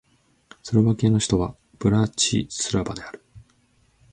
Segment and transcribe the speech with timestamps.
[0.63, 3.23] スロバキアの首都はブラチスラバである